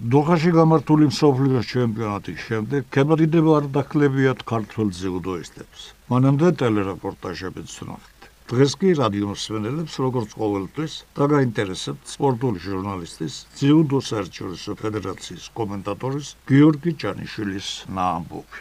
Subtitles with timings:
[0.00, 5.80] დოხაში გამართული მსოფლიოს ჩემპიონატის შემდეგ ქემოდიდება არ დაკლებიათ ქართულ ძიუდოისტებს.
[6.08, 8.18] მანამდე ტელერეპორტაჟებიც ვნახეთ.
[8.48, 17.68] დღეს კი რადიო მსმენელებს როგორც ყოველთვის დაგაინტერესებთ სპორტული ჟურნალისტის ძიუდო საერთაშორისო ფედერაციის კომენტატორის გიორგი ჭანიშვილის
[17.92, 18.58] ნაამბობი.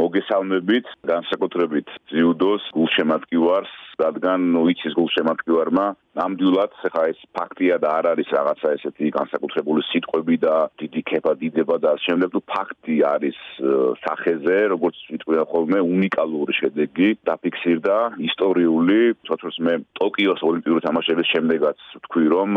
[0.00, 3.74] მოგესალმებით, განსაკუთრებით ძიუდოს გულშემატკივარს,
[4.04, 5.86] რადგან ვიცის გულშემატკივარმა
[6.18, 11.76] ნამდვილად ხა ეს ფაქტია და არ არის რაღაცა ესეთი განსაკუთრებული სიტყვები და დიდი ქება დიდება
[11.84, 12.28] და შემდეგ.
[12.34, 13.38] თუ ფაქტი არის
[14.04, 17.96] სახეზე როგორც ვიტყვია ხოლმე უნიკალური შედეგი დაფიქსირდა
[18.28, 18.98] ისტორიული
[19.30, 22.50] თორემ მე ტოკიოს ოლიმპიური თამაშების შემდეგაც ვთქვი რომ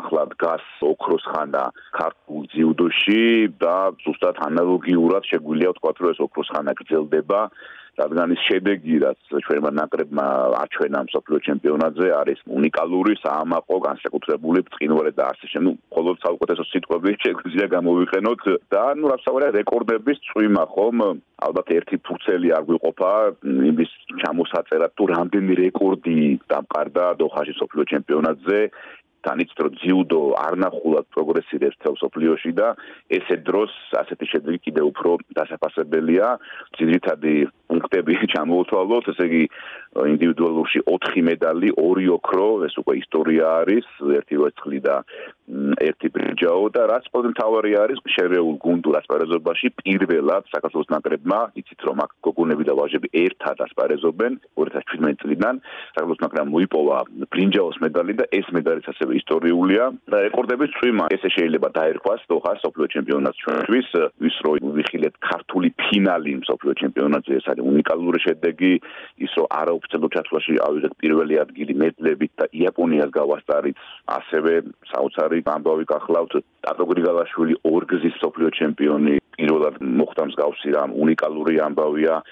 [0.00, 1.64] ახლა დგას ოქროს ხანა
[1.98, 3.24] ქართულ ძიუდოში
[3.62, 7.40] და ზუსტად ანალოგიურად შეგვიძლია ვთქვა რომ ეს ოქროს ხანა გრძელდება
[7.98, 10.26] რადგან ის შედეგი რაც ჩვენმა ნაკრებმა
[10.62, 17.66] აჩვენა მსოფლიო ჩემპიონატზე არის უნიკალური საამაყო განსაკუთრებული ბრწყინვალე და ასე შემდეგ მხოლოდ საუკეთესო სიტყვები შეგვიძლია
[17.76, 18.42] გამოვიყენოთ.
[18.74, 20.98] და ნუ რა საუბარია რეკორდების წვიმა ხომ
[21.46, 23.10] ალბათ ერთი ფურცელი არ გვიყოფა.
[23.70, 23.90] იმის
[24.22, 26.18] ჩამოსაწერად თუ რამდენი რეკორდი
[26.50, 28.58] დამყარდა დოხაში მსოფლიო ჩემპიონატზე
[29.28, 32.68] თან იცით რომ ძიუდო არნახულად პროგრესირებს თელ სოფლიოში და
[33.12, 36.28] ესე დროს ასეთი შედეგი კიდე უფრო დასაფასებელია
[36.80, 37.34] ძირითადი
[37.68, 39.42] პუნქტები ჩამოვთვალოთ ესე იგი
[39.96, 43.86] ინდივიდუალურში 4 მედალი, 2 ოქრო, ეს უკვე ისტორია არის,
[44.18, 44.96] ერთი ვერცხლი და
[45.80, 52.02] ერთი ბრინჯაო და რაც ყველაზე მთავარი არის შერეულ გუნდურ ასპარეზობაში პირველად საქართველოს ნაკრებმა, იცით რომ
[52.04, 55.54] აქ გოგონები და ვაჟები ერთად ასპარეზობენ 2017 წლიდან,
[55.96, 56.98] საქართველოს ნაკრებმა მოიპოვა
[57.32, 62.86] ბრინჯაოს მედალი და ეს მედალიც ასევე ისტორიულია და რეკორდების წვიმა ესე შეიძლება დაერქვას დოხას სოფლიო
[62.94, 63.88] ჩემპიონატს ჩვენთვის
[64.24, 68.72] ვის რო ვიხილეთ ქართული ფინალი სოფლიო ჩემპიონატზე ეს არის უნიკალური შედეგი
[69.26, 73.76] ის რომ არაოფიციალურ ჩათვლაში ავიღეთ პირველი ადგილი მედლებით და იაპონიას გავასწარით
[74.18, 74.52] ასევე
[74.92, 76.32] საოცარი ამბავი გახლავთ
[76.66, 82.22] ტატო გრიგალაშვილი ორგზის სოფლიო ჩემპიონი პირველად მოხდა მსგავსი რამ უნიკალური ამბავია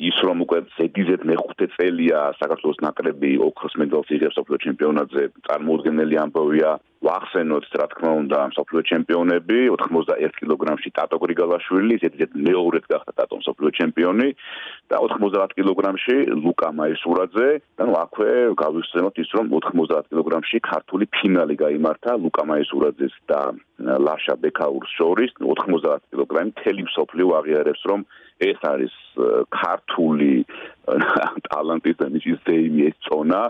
[0.00, 6.70] ის რომ უკვე ზედიზედ მეხუთე წელია საქართველოს ნაკრები ოქროს მედალს იღებს სოფლიო ჩემპიონატზე წარმოუდგენელი ამბავია
[7.04, 13.70] ვახსენოთ რა თქმა უნდა სოფლიო ჩემპიონები 91 კილოგრამში ტატო გრიგალაშვილი ზედიზედ მეორედ გახდა ტატო სოფლიო
[13.80, 14.28] ჩემპიონი
[14.92, 17.48] და 90 კილოგრამში ლუკა მაისურაძე
[17.80, 18.30] და ნუ აქვე
[18.62, 23.40] გავიხსენოთ ის რომ 90 კილოგრამში ქართული ფინალი გამართა ლუკა მაისურაძეს და
[23.80, 25.30] ლაშა ბეკაურს შორის.
[25.40, 28.04] 90 კილოგრამი თელი სოფლიო აღიარებს რომ
[28.40, 28.94] ეს არის
[29.54, 30.44] ქართული
[31.50, 33.42] ტალანტის და ნიჭის ზეიმი ეს წონა.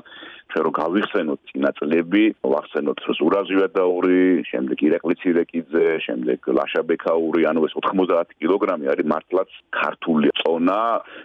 [0.51, 8.35] ჩვენ რო გავიხსენოთ წინა წლები, ვახსენოთ ზურაზივადაური, შემდეგ ირაკლი ცირეკიძე, შემდეგ ლაშაბექაური, ანუ ეს 90
[8.41, 10.81] კილოგრამი არის მართლაც ქართული წონა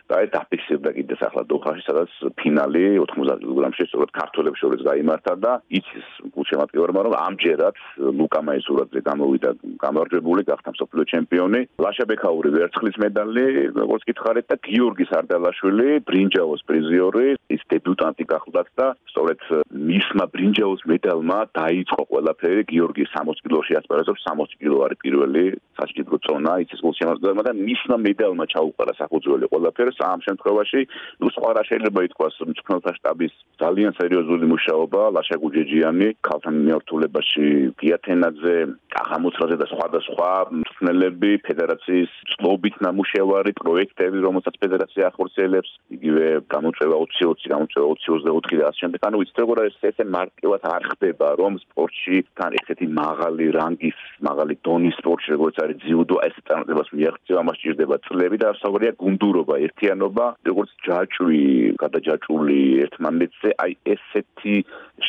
[0.09, 5.53] და ეს დაფიქსირდა კიდეს ახლა დოჰაში, სადაც ფინალი 90 კილოგრამში სწორედ ქართველებს შორის გაიმართა და
[5.73, 7.75] იცის გულშემატკივარმა, რომ ამჯერად
[8.21, 9.49] ლუკა მაისურაძე გამოვიდა
[9.81, 17.61] გამარჯვებული, გახდა მსოფლიო ჩემპიონი, ლაშაბექაური ვერცხლის მედალი, როგორც გითხარით და გიორგი სარდალაშვილი ბრინჯაოს პრიზიორი, ის
[17.71, 19.41] დებიუტანტი გახლდათ და სწორედ
[19.89, 22.61] მისმა ბრინჯაოს მედალმა დაიწყო ყველაფერი.
[22.71, 25.43] გიორგი 60 კილოში ასპარეზობს 60 კილო არის პირველი
[25.77, 30.81] სასჯელო წონა იცისკულის შემოწმება და მისმა მედალმა ჩაუყარა საფუძველი ყველაფერს ამ შემთხვევაში
[31.21, 32.35] ну სხვა რა შეიძლება ითქვას?
[32.45, 37.47] მწვრთნელთა შტაბის ძალიან სერიოზული მუშაობა ლაშა გუჯეჯიანი ქალთა მიმართულებაში
[37.81, 38.55] გიათენაძე
[39.03, 40.29] ახამოცრაძე და სხვადასხვა
[40.59, 45.71] მწვრთნელები ფედერაციის წლობით ნამუშევარი პროექტები რომელსაც ფედერაცია ახორციელებს.
[45.95, 48.99] იგივე გამოწვევა 2020 გამოწვევა 2024 და ასე შემდეგ.
[49.07, 54.55] ანუ ვიცით როგორ არის ესე მარტივად არ ხდება რომ სპორტში თან ესეთი მაღალი რანგის მაღალი
[54.67, 60.25] დონის სპორტში როგორც არის ძიუდო ეს წარმატებას მიაღწევა მას ჭირდება წლები და საუბარია გუნდურობა ერთიანობა
[60.49, 61.43] როგორც ჯაჭვი
[61.83, 64.55] გადაჯაჭული ერთმანეთზე აი ესეთი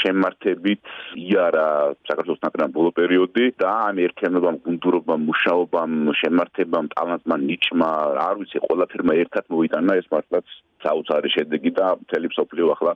[0.00, 0.82] შემართებით
[1.26, 1.68] იარა
[2.08, 7.90] საქართველოს ნაკრებმა ბოლო პერიოდი და ამ ერთიანობამ გუნდურობამ მუშაობამ შემართებამ ტალანტმა ნიჭმა
[8.26, 10.46] არ ვიცი ყველაფერმა ერთად მოიტანა ეს მართლაც
[10.86, 12.92] საოცარი შედეგი და მთელი მსოფლიო ახლა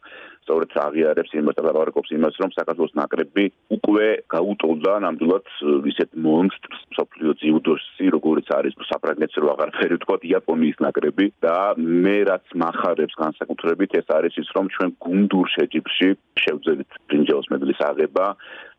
[0.50, 3.44] სწორედ აღიარებს იმას და ლაბორატორიებს იმას რომ საქართველოს ნაკრები
[3.76, 5.46] უკვე გაუტოლდა ნამდვილად
[5.92, 12.54] ისეთ მონსტრს მსოფლიო ძიუდოში როგორც არის საფრანგეთში რო აღარაფერი თქვა იაპონიის ნაკრები და მე რაც
[12.64, 16.08] מחარებს განსაკუთრებით ეს არის ის რომ ჩვენ გუნდურ შეჯიბრში
[16.42, 18.26] შევძელით ბრინჯაოს მედლის აღება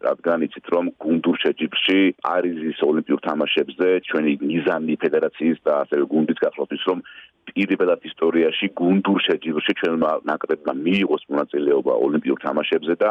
[0.01, 1.99] რადგან იცით რომ გუნდურ შეჯიბრში
[2.35, 7.05] არის ის ოლიმპიურ თამაშებზე ჩვენი მიზანი ფედერაციის და ასევე გუნდის გახლავთ ის რომ
[7.51, 8.67] პირდაპირ ისტორიაში
[9.01, 13.09] გუნდურ შეჯიბრში ჩვენმა ნაკრებმა მიიღოს მონაწილეობა ოლიმპიურ თამაშებზე და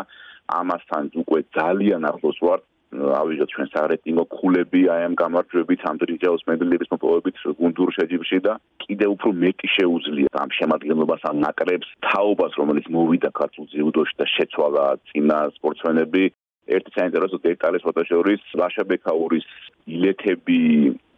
[0.60, 2.62] ამასთან უკვე ძალიან ახლოს ვართ.
[2.90, 8.52] ავიღოთ ჩვენ სარეიტინგო ქულები აი ამ გამარჯვებით ამ დრიჯაოს მედლების მოპოვებით გუნდურ შეჯიბრში და
[8.82, 14.84] კიდე უფრო მეტი შეუძლია ამ შემადგენლობას ამ ნაკრებს თაობას რომელიც მოვიდა ქართულ ძიუდოში და შეცვალა
[15.06, 16.24] წინა სპორტსმენები
[16.76, 19.46] ერთი საინტერესო დეტალის ფოტოშორის ლაშა ბექაურის
[19.96, 20.58] ილეთები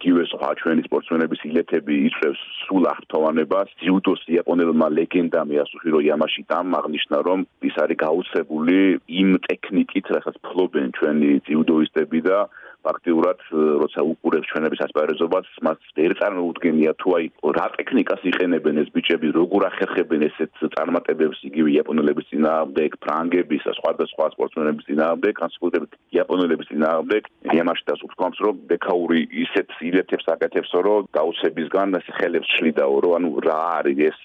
[0.02, 7.76] კივეს ხაჩვენის სპორტსმენების ილეთები იწევს სულ აღფრთოვანებას ძიუდოს იაპონელმა ლეგენდამ იასუჰირო იამაში დამაღნიშნა რომ ის
[7.84, 8.78] არის გაუცებული
[9.22, 12.38] იმ ტექნიკით რასაც ფლობენ ჩვენი ძიუდოისტები და
[12.86, 13.38] ფაქტიურად
[13.82, 17.26] როცა უყურებს ჩვენების ასპარეზობას მას ვერ წარმოუდგენია თუ აი
[17.58, 24.26] რა ტექნიკას იყენებენ ეს ბიჭები როგორ ახერხებენ ესეთ წარმატებებს იგივე იაპონელების ძინაამდე ფრანგების და სხვადასხვა
[24.34, 27.18] სპორტსმენების ძინაამდე განსაკუთრებით იაპონელების ძინაამდე
[27.62, 33.30] იმაში და უცხოებს რომ ბექაური ისეთ ილეთებს აკეთებსო რომ გაუცებისგან ეს ხელებს შლიდაო რომ ანუ
[33.46, 34.18] რა არის ეს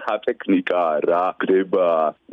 [0.00, 1.88] რა ტექნიკა რა გრება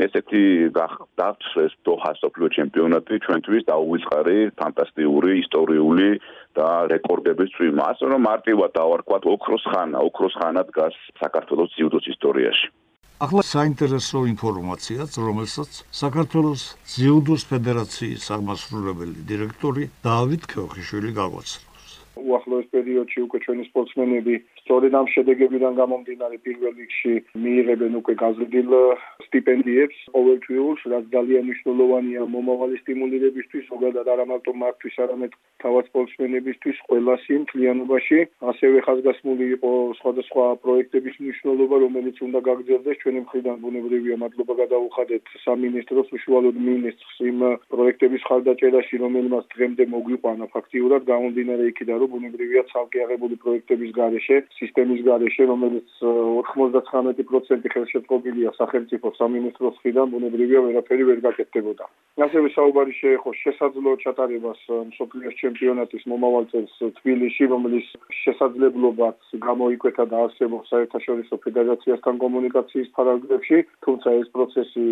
[0.06, 0.44] ესეთი
[0.78, 6.10] დაწეს დოჰას ოფლიო ჩემპიონატი ჩვენთვის დაუვიწყარი ფანტასტიკური ისტორიული
[6.58, 7.84] და რეკორდების წვიმა.
[7.96, 12.68] ასე რომ მარტივად დავარქვათ ოქროს ხანა, ოქროს ხანა დგას საქართველოს ძიუდოს ისტორიაში.
[13.18, 16.64] ახლა საინტერესო ინფორმაციაც, რომელსაც საქართველოს
[16.94, 21.90] ძიუდოს ფედერაციის აღმასრულებელი დირექტორი დავით ქოხიშვილი გაგვაცნობს.
[22.30, 24.34] უახლოეს პერიოდში უკვე ჩვენი სპორტსმენები
[24.68, 28.72] სწორედ ამ შედეგებიდან გამომდინარე პირველ რიგში მიიღებენ უკვე გაზრდილ
[29.28, 35.32] სტიპენდიებს ყოველთვიურს, რაც ძალიან მნიშვნელოვანია მომავალი სტიმულირებისთვის, ზოგადად არა მარტო მათთვის, არამედ
[35.64, 38.20] თავად სპორტსმენებისთვის ყველა სიმ კლიანობაში.
[38.52, 46.08] ასევე ხაზგასმული იყო სხვადასხვა პროექტების მნიშვნელობა, რომელიც უნდა გაგრძელდეს ჩვენი მხრიდან ბუნებრივია მადლობა გადაუხადეთ სამინისტროს
[46.18, 47.40] უშუალოდ მინისტრს იმ
[47.72, 55.02] პროექტების ხალდაჭერაში, რომელმაც დღემდე მოგვიყვანა ფაქტიურად გამომდინარე იქიდან, რომ ბუნებრივია ცალკე აღებული პროექტების გარეშე სისტემის
[55.06, 61.86] გარეშე, რომელიც 99% ხელშეწყობილია სახელმწიფო სამინისტროს მხრიდან, ბუნებრივია ვერაფერი ვერ გაკეთდებოდა.
[62.26, 64.62] ასევე საუბარი შეეხო შესაძლო ჩატარებას
[64.92, 67.88] მსოფლიოს ჩემპიონატის მომავალ წელს თბილისში, რომელიც
[68.24, 74.88] შესაძლებლობაც გამოიკვეთა და არსებობს საერთაშორისო ფედერაციასთან კომუნიკაციის ფარგლებში, თუმცა ეს პროცესი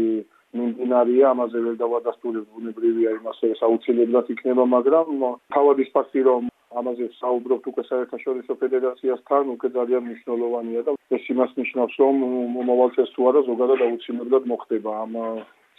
[0.56, 5.08] მიმდინარეა, ამაზე ვერ დავადასტურებ ბუნებრივია იმას, რომ საუცილებლად იქნება, მაგრამ
[5.56, 6.44] თავადის ფაქტი რომ
[6.82, 12.16] ამაზე საუბრობთ უკვე საერთაშორისო ფედერაციასთან, უკვე ძალიან მნიშვნელოვანია და ეს იმას ნიშნავს, რომ
[12.56, 15.14] მომავალ წელს თუ არა ზოგადად აუცილებლად მოხდება ამ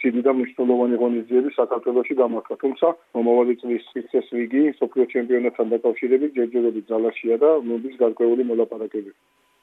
[0.01, 2.53] ცივი და მნიშვნელოვანი ღონისძიების საქართველოსში გამართა.
[2.63, 9.17] თუმცა მომავალი წლის სიცეს რიგი სოფლიო ჩემპიონატთან დაკავშირებით ჯერჯერობით ძალაშია და მოდის გარკვეული მოლაპარაკებები.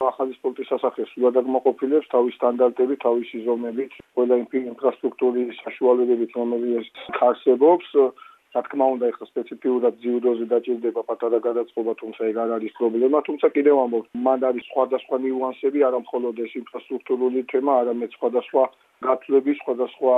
[0.04, 6.86] ახალი სპორტის სასახე სულად აღმოყოფილებს თავის სტანდარტებით, თავისი ზომებით, ყველა ინფრასტრუქტურის საშუალებებით, რომელიც
[7.18, 7.88] ხარშებობს
[8.54, 13.46] რა თქმა უნდა ეხლა სპეციფიურად ძიუდოზე დაჭირდება პატარა გადაწყობა თუმცა ეგ არ არის პრობლემა თუმცა
[13.56, 18.64] კიდევ ამბობ მან არის სხვადასხვა ნიუანსები არა მხოლოდ ეს ინფრასტრუქტურული თემა არამედ სხვადასხვა
[19.04, 20.14] გათვლები სხვადასხვა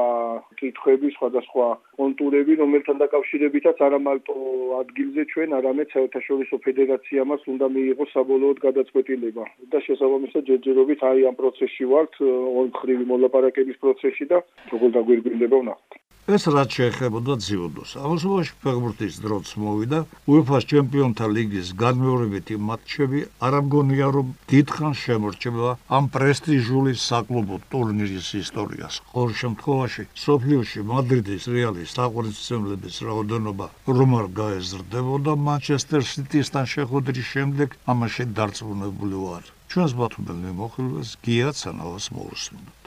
[0.60, 1.66] კითხვები სხვადასხვა
[2.00, 4.36] კონტურები რომელთან დაკავშირებითაც არა მარტო
[4.82, 9.44] ადგილზე ჩვენ არამედ საერთაშორისო ფედერაციამაც უნდა მიიღოს საბოლოოდ გადაწყვეტილება.
[9.72, 12.20] და შესაბამისად ჯერჯერობით აი ამ პროცესში ვართ
[12.60, 14.38] ორმხრივი მოლაპარაკების პროცესში და
[14.72, 17.90] როგორ დაგვირგვინდება ვნახოთ ეს რაც შეეხებოდა ძიუდოს.
[18.02, 23.20] ამასობაში ფეხბურთის დროც მოვიდა UEFA-ს ჩემპიონთა ლიგის განმეორებითი მატჩები.
[23.46, 28.94] არ ამგონია რომ დიდხანს შემორჩება ამ პრესტიჟული საკლუბო ტურნირის ისტორიას.
[29.14, 39.16] ყოველ შემთხვევაში, სოფლიოში მადრიდის რეალის საყვარლისმცემლების რაოდენობა რომარ გაეზრდებოდა Manchester City-სთან შეხვედრის შემდეგ, ამაში დარწმუნებული
[39.22, 39.44] ვარ.
[39.70, 42.82] ჩვენს ბათუმელი მოხილვას გიაცანავს მოусმინოთ.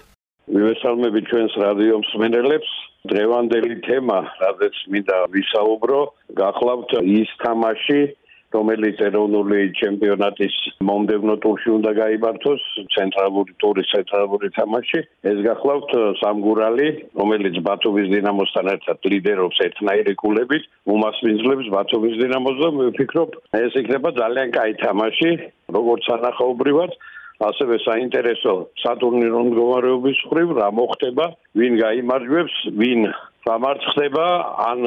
[0.50, 2.89] მივესალმები ჩვენს რადიო მსმენელებს.
[3.08, 6.00] დღევანდელი თემა, რადგან მინდა ვისაუბრო,
[6.36, 8.02] გახლავთ ის თამაში,
[8.50, 12.62] რომელიც ეროვნული ჩემპიონატის მომდევნო ტურში უნდა გაიმართოს,
[12.96, 15.00] ცენტრალური ტურის ცენტრალური თამაში.
[15.32, 16.88] ეს გახლავთ სამგურალი,
[17.22, 20.64] რომელიც ბათუმის დინამოსთან ერთად ლიდერობს ერთნაირი კულებით,
[20.96, 23.30] უმასპინძლებს ბათუმის დინამოს და ვფიქრობ,
[23.64, 25.32] ეს იქნება ძალიან კაი თამაში,
[25.78, 26.92] როგორც ანახაობრივად.
[27.40, 28.54] ასევე საინტერესო
[28.84, 31.26] სატურნირო მდგომარეობის ხრივ რა მოხდება,
[31.60, 33.08] ვინ გამოიმარჯვებს, ვინ
[33.48, 34.26] გამარცხდება,
[34.70, 34.80] ან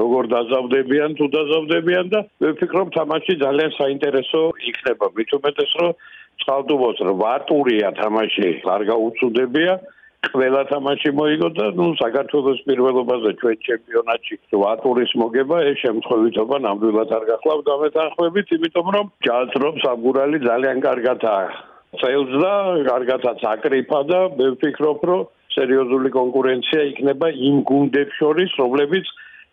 [0.00, 5.06] როგორ დაზავდებიან თუ დაზავდებიან და მე ვფიქრობ თამაში ძალიან საინტერესო იქნება.
[5.18, 5.92] მით უმეტეს რომ
[6.46, 9.74] წყალდუბოს 8 ტურია თამაში, არ გაუწუდებია.
[10.26, 17.10] ყველა თამაში მოიგო და ნუ საქართველოს პირველობაზე ჩვენ ჩემპიონატში 8 ტურის მოგება ეს შემთხვევითობა ნამდვილად
[17.18, 21.75] არ გახლავთ ამეთანხმებით, იმიტომ რომ ჯალწრობს აგურალი ძალიან კარგადაა.
[22.00, 22.54] წელს და
[22.90, 25.22] კარგადაც აკრიფა და მე ვფიქრობ, რომ
[25.56, 29.06] სერიოზული კონკურენცია იქნება იმ გუნდებს შორის, რომლებიც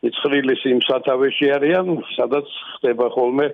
[0.04, 1.88] იცხრილის იმ სათავეში არიან,
[2.18, 3.48] სადაც ხდება ხოლმე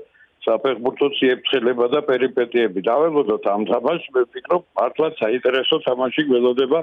[0.48, 2.80] საფეხბურთო ციებცხელება და პერიპეტიები.
[2.90, 6.80] დაველოდოთ ამ თამაშს, მე ვფიქრობ, მართლაც საინტერესო თამაში გველოდება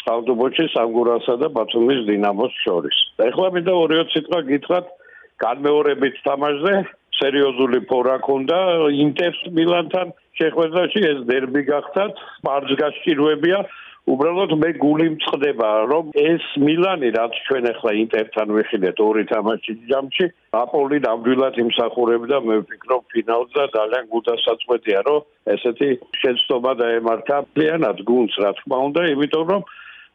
[0.00, 2.96] წყალტუბოში სამგურასა და ბათუმის დინამოს შორის.
[3.28, 4.86] ეხლა მინდა ორი სიტყვა გითხრათ
[5.44, 6.74] განმეორებით თამაშზე,
[7.20, 8.58] სერიოზული ფორა ქონდა
[9.06, 13.60] ინტერს მილანთან შეხვედრაში ეს დერბი გახდათ მარჯ გასჭირვებია.
[14.06, 20.26] უბრალოდ მე გული მწყდება რომ ეს მილანი რაც ჩვენ ახლა ინტერთან ვიხილეთ ორი თამაში ჯამში
[20.62, 25.90] აპოლი ნამდვილად იმსახურებდა მე ვფიქრობ ფინალს და ძალიან გულდასაწყვეტია რომ ესეთი
[26.22, 27.36] შეცდომა დაემართა.
[27.54, 29.62] პლიანად გულს რა თქმა უნდა იმიტომ რომ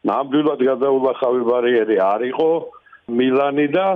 [0.08, 2.50] ნამდვილად გადაულახავი ბარიერი არ იყო
[3.20, 3.86] მილანი და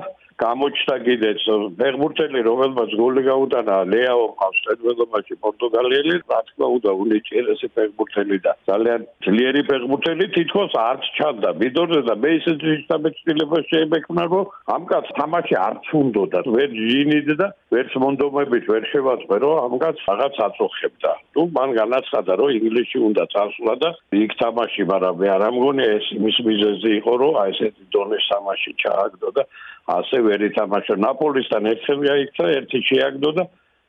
[0.43, 1.43] გამოჩნდა კიდეც
[1.81, 9.07] ფეხბურთელი რომელმაც გოლი გაუტანა ლეაო ყავს წერველობაში პორტუგალიელი რა თქმა უნდა უნიჭიერესი ფეხბურთელი და ძალიან
[9.26, 11.50] ძლიერი ფეხბურთელი თითქოს არც ჩანდა.
[11.62, 14.45] მიდორზე და მე ისეთ შეშტაბეჭდილება შეებექნა რომ
[14.76, 19.97] ამ კაც თამაში არც უნდოდა ვერ ჟინიდ და ვერც მონდომებით ვერ შევაწყვე რომ ამ კაც
[20.09, 21.12] რაღაც აწოხებდა.
[21.33, 23.90] თუ მან განაცხადა რომ ინგლისში უნდა წასვლა და
[24.25, 28.71] იქ თამაში მაგრამ მე არ ამგონია ეს იმის მიზეზი იყო რომ აი ესეთი დონის თამაში
[28.85, 29.43] ჩააგდო და
[29.87, 33.45] ასე ვერ ითამაშა ნაპოლისთან ერთხელ გაიქცა ერთი შეაგდო და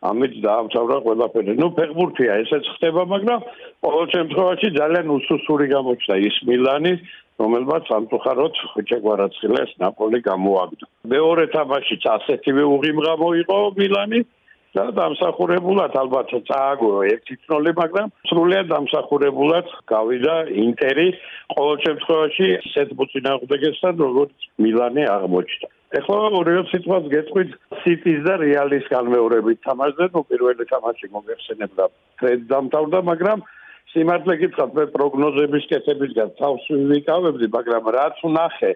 [0.05, 1.53] ამით დაამთავრა ყველაფერი.
[1.57, 3.41] ნუ ფეხბურთია ესეც ხდება, მაგრამ
[3.81, 6.93] ყოველ შემთხვევაში ძალიან უსუსური გამოჩნდა ის მილანი,
[7.41, 10.85] რომელმაც სამწუხაროდ ხუჭეგვარაცხილეს ნაპოლი გამოაგდო.
[11.13, 14.19] მეორე თამაშიც ასეთივე უღიმღამო იყო მილანი
[14.77, 20.35] და დამსახურებულად ალბათ წააგო 1-0, მაგრამ სრულიად დამსახურებულად გავიდა
[20.65, 21.07] ინტერი
[21.55, 25.67] ყოველ შემთხვევაში სეთ მოწინააღმდეგესთან როგორც მილანი აღმოჩნდა.
[25.95, 27.51] ეხლა ორივე სიტყვას გეტყვით
[27.83, 29.59] სიტის და რეალის განმეორებით.
[29.67, 31.85] თამაშზე, ნუ პირველი თამაში მოგეხსენებდა.
[32.19, 33.39] ფრედ დამთავრდა, მაგრამ
[33.93, 38.71] სიმართლე გითხრათ, მე პროგნოზების კეთებისგან თავს ვიკავებდი, მაგრამ რაც ვნახე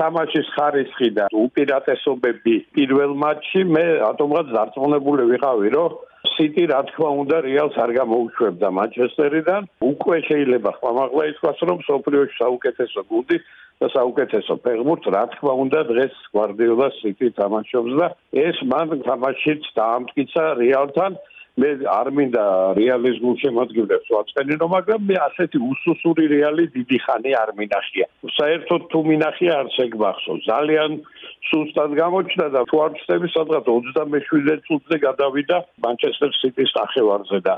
[0.00, 5.90] თამაშის ხარისხი და უპირატესობები პირველ მატჩში მე ატომღაც დარწმუნებული ვიყავი, რომ
[6.34, 9.62] სიტი რა თქმა უნდა რეალს არ გამოუშვებდა მანჩესტერიდან.
[9.90, 13.36] უკვე შეიძლება ხმამაღლა ითქვას, რომ სოფლიოში საუკეთესო გუნდი
[13.80, 18.06] და საუკეთესო ფეხბურთს რა თქმა უნდა დღეს გვარდიოლა სიტი თამაშობს და
[18.46, 21.12] ეს მან თამაშიც დაამტკიცა რეალთან.
[21.54, 22.44] მე არ მინდა
[22.78, 28.06] რეალის გულშემატკივრებს ვაწყენინო, მაგრამ მე ასეთი უსუსური რეალი დიდი ხანი არ მინახია.
[28.38, 30.42] საერთოდ თუ მინახია არც ეგ მახსოვს.
[30.50, 30.90] ძალიან
[31.50, 37.54] სუსტად გამოჩნდა და თუ არ ვწდები სადღაც 27 წუთზე გადავიდა მანჩესტერ სიტის ახევარზე და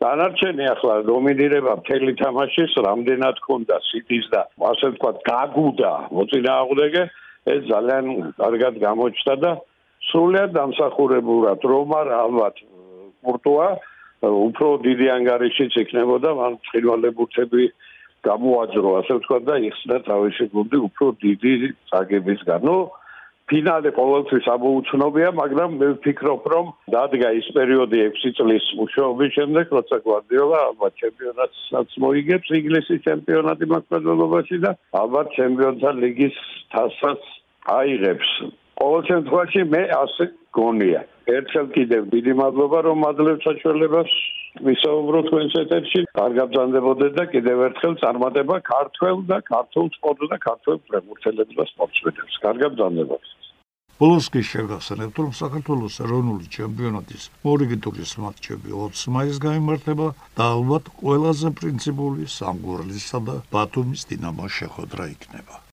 [0.00, 7.02] დანარჩენი ახლა დომინირება მთელი თამაშის რამდენად ქონდა სიტის და ასე ვთქვათ გაგუდა მოწინააღმდეგე
[7.54, 8.06] ეს ძალიან
[8.40, 9.52] კარგად გამოჩნდა და
[10.08, 12.56] სრულად დამსახურებულად რომ არ ალბათ
[13.20, 13.68] სპორტოა
[14.20, 17.64] უფრო დიდი ანგარიშიც იქნებოდა მან ცხინვალებურთები
[18.26, 21.52] გამოაძრო ასე ვთქვათ და იხსნა თავისი გუნდი უფრო დიდი
[21.88, 22.60] წაგებისგან.
[22.68, 22.76] ნუ
[23.50, 29.96] ფინალე ყოველთვის ამოუცნობია, მაგრამ მე ვფიქრობ, რომ დადგა ის პერიოდი 6 წლის მუშაობის შემდეგ, როცა
[30.06, 34.70] გვარდიოლა ალბათ ჩემპიონატსაც მოიგებს ინგლისის ჩემპიონატი მასპინძლობაში და
[35.02, 36.36] ალბათ ჩემპიონთა ლიგის
[36.76, 37.20] თასსაც
[37.80, 38.30] აიღებს.
[38.80, 40.24] ყოველ შემთხვევაში მე ასე
[40.58, 41.02] გონია.
[41.30, 44.10] ერთხელ კიდევ დიდი მადლობა რომ მადლობთ საჩვენებას
[44.66, 46.00] ვისაუბროთ თქვენს ეთერში.
[46.20, 52.40] კარგად ბრძანდებოდეთ და კიდევ ერთხელ წარმატება ქართულ და ქართულ სპორტს და ქართულ პრემურთელებს და სპორტსმენებს.
[52.46, 53.36] კარგად ბრძანდებოდეთ.
[54.00, 60.06] პოლოსკის შეგახსენებთ, რომ საქართველოს ეროვნული ჩემპიონატის მორიგი ტურის მატჩები 20 მაისს გამართება
[60.40, 65.60] და ალბათ ყველაზე პრინციპული სამგურლისა და ბათუმის დინამოს შეხვედრა იქნება.